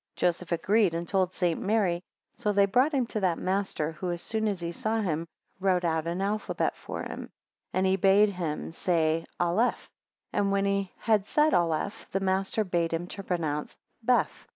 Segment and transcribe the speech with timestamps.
[0.17, 1.61] 3 Joseph agreed, and told St.
[1.61, 2.01] Mary;
[2.33, 5.27] 4 So they brought him to that master; who, as soon as he saw him,
[5.59, 7.27] wrote out an alphabet for him,
[7.71, 9.91] 5 And he bade him say Aleph;
[10.33, 14.47] and when he had said Aleph, the master bade him pronounce Beth.